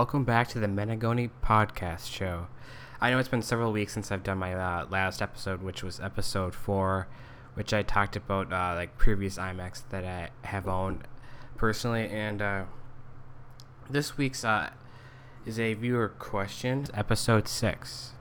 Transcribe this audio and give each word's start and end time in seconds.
Welcome 0.00 0.24
back 0.24 0.48
to 0.48 0.58
the 0.58 0.66
Menegoni 0.66 1.28
Podcast 1.44 2.10
Show. 2.10 2.46
I 3.02 3.10
know 3.10 3.18
it's 3.18 3.28
been 3.28 3.42
several 3.42 3.70
weeks 3.70 3.92
since 3.92 4.10
I've 4.10 4.22
done 4.22 4.38
my 4.38 4.54
uh, 4.54 4.86
last 4.88 5.20
episode, 5.20 5.60
which 5.60 5.82
was 5.82 6.00
episode 6.00 6.54
four, 6.54 7.06
which 7.52 7.74
I 7.74 7.82
talked 7.82 8.16
about 8.16 8.50
uh, 8.50 8.72
like 8.76 8.96
previous 8.96 9.36
iMacs 9.36 9.82
that 9.90 10.06
I 10.06 10.30
have 10.48 10.66
owned 10.66 11.06
personally, 11.58 12.08
and 12.08 12.40
uh, 12.40 12.64
this 13.90 14.16
week's 14.16 14.42
uh, 14.42 14.70
is 15.44 15.60
a 15.60 15.74
viewer 15.74 16.08
question, 16.08 16.86
episode 16.94 17.46
six. 17.46 18.12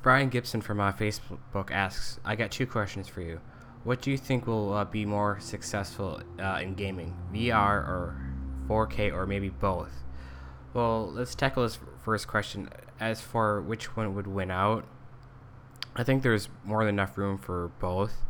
Brian 0.00 0.30
Gibson 0.30 0.62
from 0.62 0.80
uh, 0.80 0.92
Facebook 0.92 1.70
asks, 1.70 2.18
"I 2.24 2.34
got 2.34 2.50
two 2.50 2.66
questions 2.66 3.08
for 3.08 3.20
you. 3.20 3.42
What 3.84 4.00
do 4.00 4.10
you 4.10 4.16
think 4.16 4.46
will 4.46 4.72
uh, 4.72 4.86
be 4.86 5.04
more 5.04 5.38
successful 5.38 6.22
in 6.38 6.72
gaming, 6.76 7.14
VR 7.30 7.76
or 7.76 8.18
4K, 8.68 9.12
or 9.12 9.26
maybe 9.26 9.50
both?" 9.50 10.07
Well, 10.74 11.10
let's 11.10 11.34
tackle 11.34 11.62
this 11.62 11.78
first 12.04 12.28
question. 12.28 12.68
As 13.00 13.20
for 13.20 13.60
which 13.60 13.96
one 13.96 14.14
would 14.14 14.26
win 14.26 14.50
out, 14.50 14.84
I 15.96 16.04
think 16.04 16.22
there's 16.22 16.48
more 16.64 16.84
than 16.84 16.94
enough 16.94 17.16
room 17.16 17.38
for 17.38 17.70
both. 17.80 18.22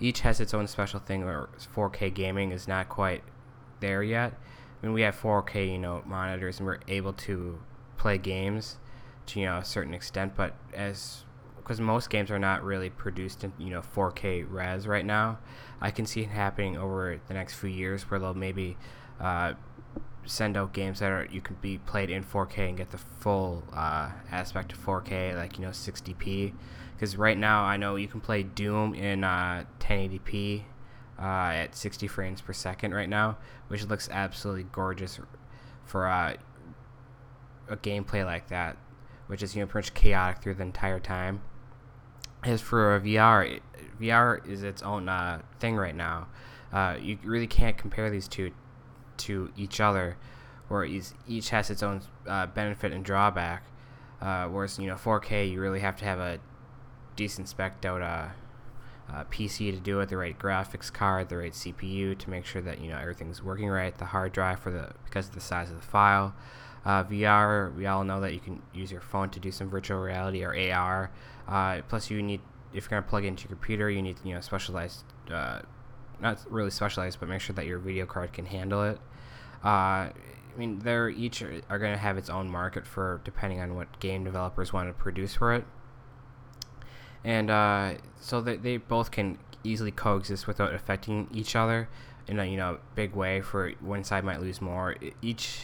Each 0.00 0.20
has 0.20 0.40
its 0.40 0.54
own 0.54 0.66
special 0.66 1.00
thing, 1.00 1.24
where 1.24 1.48
4K 1.74 2.12
gaming 2.12 2.50
is 2.50 2.66
not 2.66 2.88
quite 2.88 3.22
there 3.80 4.02
yet. 4.02 4.32
I 4.82 4.86
mean, 4.86 4.94
we 4.94 5.02
have 5.02 5.20
4K, 5.20 5.70
you 5.70 5.78
know, 5.78 6.02
monitors, 6.06 6.58
and 6.58 6.66
we're 6.66 6.80
able 6.88 7.12
to 7.12 7.60
play 7.96 8.18
games 8.18 8.78
to 9.26 9.38
you 9.38 9.46
know 9.46 9.58
a 9.58 9.64
certain 9.64 9.94
extent. 9.94 10.34
But 10.36 10.54
as 10.74 11.24
because 11.56 11.80
most 11.80 12.10
games 12.10 12.30
are 12.30 12.38
not 12.38 12.64
really 12.64 12.90
produced 12.90 13.44
in 13.44 13.52
you 13.58 13.70
know 13.70 13.82
4K 13.82 14.44
res 14.48 14.86
right 14.86 15.06
now, 15.06 15.38
I 15.80 15.90
can 15.90 16.06
see 16.06 16.22
it 16.22 16.30
happening 16.30 16.76
over 16.76 17.20
the 17.28 17.34
next 17.34 17.54
few 17.54 17.70
years 17.70 18.10
where 18.10 18.18
they'll 18.18 18.34
maybe 18.34 18.76
uh, 19.20 19.54
send 20.24 20.56
out 20.56 20.72
games 20.72 21.00
that 21.00 21.10
are 21.10 21.26
you 21.30 21.40
can 21.40 21.56
be 21.60 21.78
played 21.78 22.10
in 22.10 22.22
4K 22.22 22.68
and 22.68 22.76
get 22.76 22.90
the 22.90 22.98
full 22.98 23.64
uh, 23.72 24.10
aspect 24.30 24.72
of 24.72 24.84
4K, 24.84 25.36
like 25.36 25.58
you 25.58 25.64
know 25.64 25.70
60p. 25.70 26.52
Because 26.94 27.16
right 27.16 27.36
now 27.36 27.64
I 27.64 27.76
know 27.76 27.96
you 27.96 28.08
can 28.08 28.20
play 28.20 28.42
Doom 28.42 28.94
in 28.94 29.24
uh, 29.24 29.64
1080p 29.80 30.62
uh, 31.18 31.22
at 31.22 31.74
60 31.74 32.06
frames 32.06 32.40
per 32.40 32.52
second 32.52 32.94
right 32.94 33.08
now, 33.08 33.38
which 33.68 33.84
looks 33.86 34.08
absolutely 34.10 34.66
gorgeous 34.70 35.18
for 35.84 36.06
uh, 36.06 36.36
a 37.68 37.76
gameplay 37.76 38.24
like 38.24 38.48
that, 38.48 38.76
which 39.26 39.42
is 39.42 39.56
you 39.56 39.62
know 39.62 39.66
pretty 39.66 39.86
much 39.86 39.94
chaotic 39.94 40.42
through 40.42 40.54
the 40.54 40.62
entire 40.62 41.00
time. 41.00 41.42
As 42.44 42.60
for 42.60 42.98
VR, 43.00 43.60
VR 44.00 44.46
is 44.48 44.62
its 44.62 44.82
own 44.82 45.08
uh, 45.08 45.42
thing 45.60 45.76
right 45.76 45.94
now. 45.94 46.28
Uh, 46.72 46.96
you 47.00 47.18
really 47.22 47.46
can't 47.46 47.76
compare 47.76 48.10
these 48.10 48.26
two 48.26 48.50
to 49.18 49.50
each 49.56 49.80
other, 49.80 50.16
where 50.68 50.84
each, 50.84 51.50
has 51.50 51.70
its 51.70 51.82
own 51.82 52.02
uh, 52.26 52.46
benefit 52.46 52.92
and 52.92 53.04
drawback. 53.04 53.64
Uh, 54.20 54.46
whereas 54.46 54.78
you 54.78 54.86
know 54.86 54.94
4K, 54.94 55.50
you 55.50 55.60
really 55.60 55.80
have 55.80 55.96
to 55.96 56.04
have 56.04 56.18
a 56.18 56.38
decent 57.16 57.48
spec 57.48 57.84
out 57.84 58.00
uh, 58.00 58.28
uh 59.12 59.24
PC 59.24 59.72
to 59.72 59.80
do 59.80 60.00
it, 60.00 60.08
the 60.08 60.16
right 60.16 60.38
graphics 60.38 60.92
card, 60.92 61.28
the 61.28 61.36
right 61.36 61.52
CPU 61.52 62.16
to 62.16 62.30
make 62.30 62.44
sure 62.44 62.62
that 62.62 62.80
you 62.80 62.88
know 62.88 62.96
everything's 62.96 63.42
working 63.42 63.68
right. 63.68 63.96
The 63.96 64.06
hard 64.06 64.32
drive 64.32 64.60
for 64.60 64.70
the 64.70 64.92
because 65.04 65.28
of 65.28 65.34
the 65.34 65.40
size 65.40 65.70
of 65.70 65.76
the 65.76 65.86
file. 65.86 66.34
Uh, 66.84 67.04
VR, 67.04 67.74
we 67.76 67.86
all 67.86 68.02
know 68.02 68.20
that 68.20 68.34
you 68.34 68.40
can 68.40 68.60
use 68.74 68.90
your 68.90 69.00
phone 69.00 69.30
to 69.30 69.38
do 69.38 69.52
some 69.52 69.70
virtual 69.70 70.00
reality 70.00 70.44
or 70.44 70.52
AR. 70.72 71.12
Uh, 71.46 71.80
plus, 71.88 72.10
you 72.10 72.22
need 72.22 72.40
if 72.72 72.84
you're 72.84 73.00
gonna 73.00 73.08
plug 73.08 73.24
it 73.24 73.28
into 73.28 73.44
your 73.44 73.50
computer, 73.56 73.90
you 73.90 74.02
need 74.02 74.16
you 74.24 74.34
know 74.34 74.40
specialized 74.40 75.04
not 76.20 76.38
really 76.50 76.70
specialized, 76.70 77.20
but 77.20 77.28
make 77.28 77.40
sure 77.40 77.54
that 77.54 77.66
your 77.66 77.78
video 77.78 78.06
card 78.06 78.32
can 78.32 78.46
handle 78.46 78.82
it. 78.84 78.98
Uh, 79.64 80.10
I 80.54 80.58
mean, 80.58 80.80
they're 80.80 81.08
each 81.08 81.42
are, 81.42 81.78
going 81.78 81.92
to 81.92 81.98
have 81.98 82.18
its 82.18 82.28
own 82.28 82.48
market 82.48 82.86
for 82.86 83.20
depending 83.24 83.60
on 83.60 83.74
what 83.74 84.00
game 84.00 84.24
developers 84.24 84.72
want 84.72 84.88
to 84.88 84.92
produce 84.92 85.34
for 85.34 85.54
it, 85.54 85.64
and 87.24 87.50
uh, 87.50 87.94
so 88.20 88.40
they, 88.40 88.56
they 88.56 88.76
both 88.76 89.10
can 89.10 89.38
easily 89.64 89.90
coexist 89.90 90.46
without 90.46 90.74
affecting 90.74 91.28
each 91.32 91.56
other 91.56 91.88
in 92.26 92.38
a 92.38 92.44
you 92.44 92.56
know 92.56 92.78
big 92.94 93.14
way. 93.14 93.40
For 93.40 93.72
one 93.80 94.04
side 94.04 94.24
might 94.24 94.40
lose 94.40 94.60
more. 94.60 94.96
Each, 95.22 95.60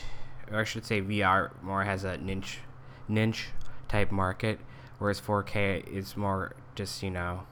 or 0.51 0.61
I 0.61 0.65
should 0.65 0.87
say, 0.87 1.03
VR 1.03 1.51
more 1.63 1.85
has 1.85 2.05
a 2.05 2.17
niche 2.17 2.61
niche 3.09 3.49
type 3.89 4.11
market, 4.11 4.59
whereas 4.99 5.21
4K 5.21 5.87
is 5.87 6.17
more 6.17 6.55
just 6.75 7.03
you 7.03 7.11
know 7.11 7.47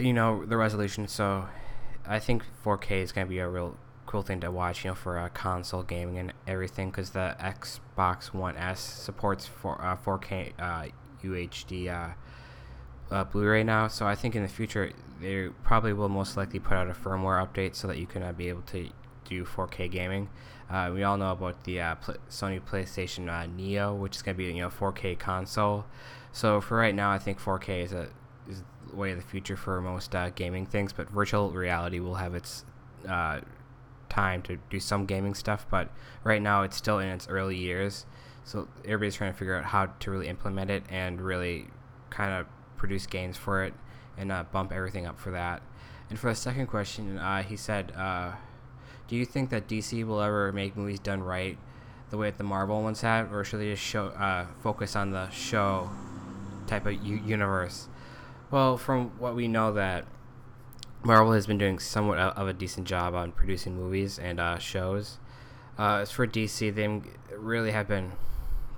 you 0.00 0.12
know 0.12 0.44
the 0.44 0.56
resolution. 0.56 1.06
So 1.08 1.46
I 2.06 2.18
think 2.18 2.44
4K 2.64 3.02
is 3.02 3.12
gonna 3.12 3.26
be 3.26 3.38
a 3.38 3.48
real 3.48 3.76
cool 4.06 4.22
thing 4.22 4.40
to 4.40 4.50
watch. 4.50 4.84
You 4.84 4.90
know, 4.90 4.94
for 4.94 5.18
uh, 5.18 5.28
console 5.28 5.82
gaming 5.82 6.18
and 6.18 6.32
everything, 6.46 6.90
because 6.90 7.10
the 7.10 7.36
Xbox 7.40 8.32
One 8.34 8.56
S 8.56 8.80
supports 8.80 9.46
for 9.46 9.80
uh, 9.82 9.96
4K 9.96 10.52
uh, 10.58 10.86
UHD 11.22 12.14
uh, 13.10 13.24
Blu-ray 13.24 13.64
now. 13.64 13.88
So 13.88 14.06
I 14.06 14.14
think 14.14 14.34
in 14.36 14.42
the 14.42 14.48
future 14.48 14.92
they 15.20 15.48
probably 15.62 15.92
will 15.92 16.08
most 16.08 16.36
likely 16.36 16.58
put 16.58 16.74
out 16.74 16.88
a 16.88 16.92
firmware 16.92 17.46
update 17.46 17.74
so 17.74 17.86
that 17.88 17.98
you 17.98 18.06
can 18.06 18.22
uh, 18.22 18.32
be 18.32 18.48
able 18.48 18.62
to 18.62 18.88
do 19.24 19.44
4K 19.44 19.90
gaming. 19.90 20.28
Uh, 20.70 20.90
we 20.94 21.02
all 21.02 21.16
know 21.16 21.32
about 21.32 21.64
the 21.64 21.80
uh, 21.80 21.96
Sony 22.28 22.60
PlayStation 22.60 23.28
uh, 23.28 23.46
Neo, 23.46 23.94
which 23.94 24.16
is 24.16 24.22
going 24.22 24.36
to 24.36 24.38
be 24.38 24.52
you 24.52 24.62
know 24.62 24.70
4K 24.70 25.18
console. 25.18 25.84
So 26.32 26.60
for 26.60 26.76
right 26.76 26.94
now, 26.94 27.10
I 27.10 27.18
think 27.18 27.40
4K 27.40 27.84
is 27.84 27.92
a 27.92 28.08
is 28.48 28.62
the 28.88 28.96
way 28.96 29.12
of 29.12 29.18
the 29.18 29.24
future 29.24 29.56
for 29.56 29.80
most 29.80 30.14
uh, 30.14 30.30
gaming 30.30 30.66
things. 30.66 30.92
But 30.92 31.10
virtual 31.10 31.50
reality 31.50 32.00
will 32.00 32.16
have 32.16 32.34
its 32.34 32.64
uh, 33.08 33.40
time 34.08 34.42
to 34.42 34.58
do 34.68 34.80
some 34.80 35.06
gaming 35.06 35.34
stuff. 35.34 35.66
But 35.70 35.90
right 36.24 36.42
now, 36.42 36.62
it's 36.62 36.76
still 36.76 36.98
in 36.98 37.08
its 37.08 37.28
early 37.28 37.56
years. 37.56 38.06
So 38.44 38.68
everybody's 38.84 39.14
trying 39.14 39.32
to 39.32 39.38
figure 39.38 39.56
out 39.56 39.64
how 39.64 39.86
to 39.86 40.10
really 40.10 40.28
implement 40.28 40.70
it 40.70 40.82
and 40.90 41.20
really 41.20 41.68
kind 42.10 42.32
of 42.32 42.46
produce 42.76 43.06
games 43.06 43.36
for 43.36 43.62
it 43.62 43.74
and 44.18 44.32
uh, 44.32 44.44
bump 44.50 44.72
everything 44.72 45.06
up 45.06 45.18
for 45.18 45.30
that. 45.30 45.62
And 46.08 46.18
for 46.18 46.30
the 46.30 46.34
second 46.34 46.66
question, 46.66 47.18
uh, 47.18 47.42
he 47.42 47.56
said, 47.56 47.92
uh, 47.96 48.32
"Do 49.06 49.14
you 49.14 49.24
think 49.24 49.50
that 49.50 49.68
DC 49.68 50.04
will 50.04 50.20
ever 50.20 50.52
make 50.52 50.76
movies 50.76 50.98
done 50.98 51.22
right, 51.22 51.56
the 52.10 52.16
way 52.16 52.28
that 52.30 52.38
the 52.38 52.44
Marvel 52.44 52.82
ones 52.82 53.02
have, 53.02 53.32
or 53.32 53.44
should 53.44 53.60
they 53.60 53.70
just 53.70 53.82
show 53.82 54.06
uh, 54.08 54.46
focus 54.60 54.96
on 54.96 55.12
the 55.12 55.30
show 55.30 55.88
type 56.66 56.86
of 56.86 56.94
u- 56.94 57.22
universe?" 57.24 57.88
Well, 58.50 58.76
from 58.76 59.10
what 59.18 59.36
we 59.36 59.46
know, 59.46 59.72
that 59.74 60.06
Marvel 61.02 61.32
has 61.32 61.46
been 61.46 61.58
doing 61.58 61.78
somewhat 61.78 62.18
of 62.18 62.48
a 62.48 62.52
decent 62.52 62.86
job 62.86 63.14
on 63.14 63.32
producing 63.32 63.76
movies 63.76 64.18
and 64.18 64.40
uh, 64.40 64.58
shows. 64.58 65.18
Uh, 65.78 65.98
as 65.98 66.10
for 66.10 66.26
DC, 66.26 66.74
they 66.74 67.00
really 67.36 67.70
have 67.70 67.88
been 67.88 68.12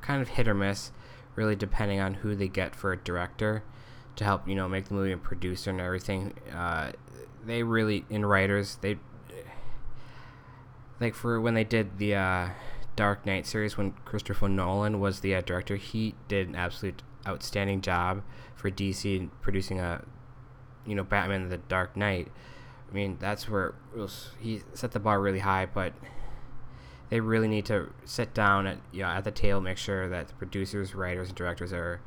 kind 0.02 0.20
of 0.20 0.28
hit 0.28 0.46
or 0.46 0.54
miss, 0.54 0.92
really 1.36 1.56
depending 1.56 2.00
on 2.00 2.14
who 2.14 2.34
they 2.34 2.48
get 2.48 2.76
for 2.76 2.92
a 2.92 2.96
director 2.96 3.62
to 4.14 4.24
help 4.24 4.46
you 4.46 4.54
know 4.54 4.68
make 4.68 4.88
the 4.88 4.94
movie 4.94 5.12
and 5.12 5.22
producer 5.22 5.70
and 5.70 5.80
everything. 5.80 6.34
Uh, 6.54 6.92
they 7.44 7.62
really 7.62 8.04
in 8.08 8.24
writers 8.24 8.78
they 8.82 8.98
like 11.00 11.14
for 11.14 11.40
when 11.40 11.54
they 11.54 11.64
did 11.64 11.98
the 11.98 12.14
uh, 12.14 12.48
Dark 12.94 13.26
Knight 13.26 13.46
series 13.46 13.76
when 13.76 13.92
Christopher 14.04 14.48
Nolan 14.48 15.00
was 15.00 15.20
the 15.20 15.34
uh, 15.34 15.40
director, 15.40 15.76
he 15.76 16.14
did 16.28 16.48
an 16.48 16.54
absolute 16.54 17.02
outstanding 17.26 17.80
job 17.80 18.22
for 18.54 18.70
DC 18.70 19.30
producing 19.40 19.80
a, 19.80 20.04
you 20.86 20.94
know, 20.94 21.04
Batman 21.04 21.48
the 21.48 21.58
Dark 21.58 21.96
Knight. 21.96 22.28
I 22.90 22.94
mean, 22.94 23.16
that's 23.20 23.48
where 23.48 23.74
was, 23.94 24.30
he 24.38 24.62
set 24.74 24.92
the 24.92 25.00
bar 25.00 25.20
really 25.20 25.38
high, 25.38 25.66
but 25.66 25.94
they 27.12 27.20
really 27.20 27.48
need 27.48 27.66
to 27.66 27.92
sit 28.04 28.32
down 28.32 28.66
at 28.66 28.78
you 28.90 29.02
know 29.02 29.08
at 29.08 29.24
the 29.24 29.30
table, 29.30 29.60
make 29.60 29.76
sure 29.76 30.08
that 30.08 30.28
the 30.28 30.34
producers, 30.34 30.94
writers, 30.94 31.28
and 31.28 31.36
directors 31.36 31.72
are, 31.72 32.00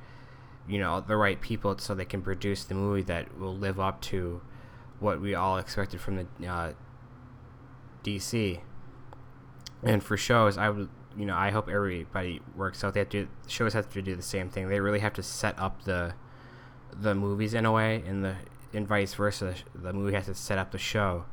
you 0.67 0.79
know, 0.79 0.99
the 0.99 1.15
right 1.15 1.39
people, 1.39 1.77
so 1.77 1.93
they 1.93 2.05
can 2.05 2.21
produce 2.21 2.63
the 2.63 2.73
movie 2.73 3.03
that 3.03 3.37
will 3.39 3.55
live 3.55 3.79
up 3.79 4.01
to 4.01 4.41
what 4.99 5.21
we 5.21 5.35
all 5.35 5.57
expected 5.57 6.01
from 6.01 6.15
the 6.39 6.47
uh, 6.47 6.73
DC. 8.03 8.61
And 9.83 10.03
for 10.03 10.17
shows, 10.17 10.57
I 10.57 10.69
would 10.69 10.89
you 11.17 11.25
know, 11.25 11.35
I 11.35 11.51
hope 11.51 11.69
everybody 11.69 12.41
works 12.55 12.83
out. 12.83 12.93
They 12.93 12.99
have 13.01 13.09
to 13.09 13.27
shows 13.47 13.73
have 13.73 13.89
to 13.93 14.01
do 14.01 14.15
the 14.15 14.21
same 14.21 14.49
thing. 14.49 14.69
They 14.69 14.79
really 14.79 14.99
have 14.99 15.13
to 15.13 15.23
set 15.23 15.57
up 15.59 15.83
the 15.83 16.13
the 16.93 17.15
movies 17.15 17.53
in 17.53 17.65
a 17.65 17.71
way, 17.71 18.03
and 18.05 18.23
the 18.23 18.35
and 18.73 18.87
vice 18.87 19.13
versa. 19.13 19.55
The 19.73 19.93
movie 19.93 20.13
has 20.13 20.25
to 20.25 20.35
set 20.35 20.57
up 20.57 20.71
the 20.71 20.77
show. 20.77 21.25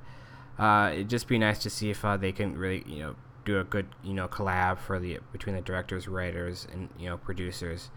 Uh, 0.58 0.90
it'd 0.93 1.08
just 1.11 1.29
be 1.29 1.38
nice 1.38 1.58
to 1.61 1.70
see 1.70 1.90
if 1.90 2.05
uh, 2.05 2.17
they 2.17 2.32
can 2.32 2.56
really, 2.56 2.84
you 2.87 3.00
know, 3.00 3.17
do 3.44 3.58
a 3.58 3.64
good, 3.64 3.87
you 4.05 4.14
know, 4.14 4.29
collab 4.29 4.79
for 4.79 4.99
the 4.99 5.19
between 5.32 5.56
the 5.56 5.62
directors, 5.62 6.06
writers, 6.06 6.67
and 6.73 6.88
you 6.99 7.08
know, 7.08 7.17
producers. 7.17 7.90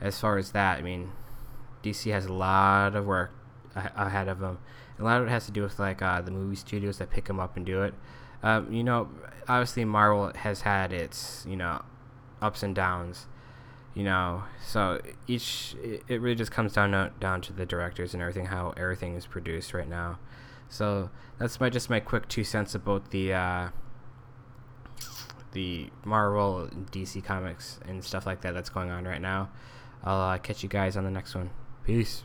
As 0.00 0.18
far 0.18 0.38
as 0.38 0.52
that, 0.52 0.78
I 0.78 0.82
mean, 0.82 1.12
DC 1.82 2.10
has 2.12 2.26
a 2.26 2.32
lot 2.32 2.94
of 2.94 3.06
work 3.06 3.32
ahead 3.74 4.28
of 4.28 4.38
them. 4.40 4.58
A 4.98 5.04
lot 5.04 5.20
of 5.20 5.26
it 5.26 5.30
has 5.30 5.46
to 5.46 5.52
do 5.52 5.62
with 5.62 5.78
like 5.78 6.00
uh, 6.00 6.20
the 6.22 6.30
movie 6.30 6.56
studios 6.56 6.98
that 6.98 7.10
pick 7.10 7.26
them 7.26 7.38
up 7.40 7.56
and 7.56 7.66
do 7.66 7.82
it. 7.82 7.94
Um, 8.42 8.72
you 8.72 8.84
know, 8.84 9.08
obviously 9.48 9.84
Marvel 9.84 10.32
has 10.34 10.62
had 10.62 10.92
its 10.92 11.44
you 11.48 11.56
know 11.56 11.82
ups 12.40 12.62
and 12.62 12.74
downs. 12.74 13.26
You 13.94 14.04
know, 14.04 14.42
so 14.62 15.00
each 15.26 15.74
it, 15.82 16.02
it 16.06 16.20
really 16.20 16.34
just 16.34 16.52
comes 16.52 16.74
down 16.74 16.90
to, 16.90 17.12
down 17.18 17.40
to 17.42 17.52
the 17.54 17.64
directors 17.64 18.12
and 18.12 18.22
everything, 18.22 18.46
how 18.46 18.74
everything 18.76 19.14
is 19.14 19.26
produced 19.26 19.72
right 19.72 19.88
now. 19.88 20.18
So 20.68 21.10
that's 21.38 21.60
my 21.60 21.70
just 21.70 21.88
my 21.88 22.00
quick 22.00 22.28
two 22.28 22.44
cents 22.44 22.74
about 22.74 23.10
the 23.10 23.32
uh, 23.32 23.68
the 25.52 25.88
Marvel, 26.04 26.68
DC 26.92 27.24
comics, 27.24 27.80
and 27.88 28.04
stuff 28.04 28.26
like 28.26 28.42
that 28.42 28.52
that's 28.52 28.68
going 28.68 28.90
on 28.90 29.04
right 29.04 29.20
now. 29.20 29.48
I'll 30.04 30.20
uh, 30.20 30.38
catch 30.38 30.62
you 30.62 30.68
guys 30.68 30.96
on 30.96 31.04
the 31.04 31.10
next 31.10 31.34
one. 31.34 31.50
Peace. 31.84 32.22